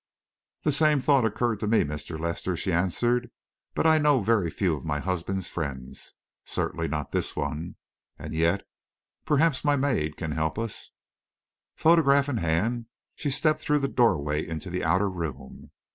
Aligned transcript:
"The 0.63 0.71
same 0.71 0.99
thought 0.99 1.25
occurred 1.25 1.59
to 1.59 1.67
me, 1.67 1.83
Mr. 1.83 2.19
Lester," 2.19 2.57
she 2.57 2.71
answered; 2.73 3.29
"but 3.75 3.85
I 3.85 3.99
know 3.99 4.19
very 4.23 4.49
few 4.49 4.75
of 4.75 4.83
my 4.83 4.97
husband's 4.99 5.47
friends; 5.47 6.15
certainly 6.43 6.87
not 6.87 7.11
this 7.11 7.35
one. 7.35 7.75
And 8.17 8.33
yet.... 8.33 8.63
Perhaps 9.25 9.63
my 9.63 9.75
maid 9.75 10.17
can 10.17 10.31
help 10.31 10.57
us." 10.57 10.89
Photograph 11.75 12.27
in 12.27 12.37
hand, 12.37 12.87
she 13.13 13.29
stepped 13.29 13.59
through 13.59 13.77
the 13.77 13.87
doorway 13.87 14.43
into 14.43 14.71
the 14.71 14.83
outer 14.83 15.07
room. 15.07 15.69